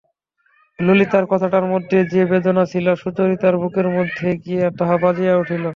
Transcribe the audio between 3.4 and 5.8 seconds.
বুকের মধ্যে গিয়া তাহা বাজিয়া উঠিল।